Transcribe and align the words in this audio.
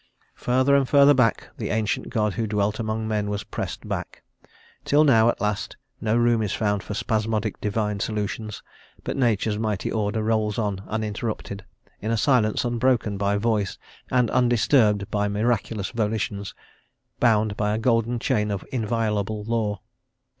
Further 0.33 0.75
and 0.75 0.89
further 0.89 1.13
back, 1.13 1.49
the 1.59 1.69
ancient 1.69 2.09
God 2.09 2.33
who 2.33 2.47
dwelt 2.47 2.79
among 2.79 3.07
men 3.07 3.29
was 3.29 3.43
pressed 3.43 3.87
back, 3.87 4.23
till 4.83 5.03
now, 5.03 5.29
at 5.29 5.39
last, 5.39 5.77
no 6.01 6.17
room 6.17 6.41
is 6.41 6.53
found 6.53 6.81
for 6.81 6.95
spasmodic 6.95 7.61
divine 7.61 7.99
solutions, 7.99 8.63
but 9.03 9.15
Nature's 9.15 9.59
mighty 9.59 9.91
order 9.91 10.23
rolls 10.23 10.57
on 10.57 10.81
uninterrupted, 10.87 11.65
in 12.01 12.09
a 12.09 12.17
silence 12.17 12.65
unbroken 12.65 13.19
by 13.19 13.37
voice 13.37 13.77
and 14.09 14.31
undisturbed 14.31 15.07
by 15.11 15.27
miraculous 15.27 15.91
volitions, 15.91 16.55
bound 17.19 17.55
by 17.55 17.71
a 17.71 17.77
golden 17.77 18.17
chain 18.17 18.49
of 18.49 18.65
inviolable 18.71 19.43
law. 19.43 19.81